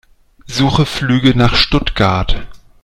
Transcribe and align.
Suche 0.47 0.83
Flüge 0.87 1.37
nach 1.37 1.53
Stuttgart. 1.53 2.47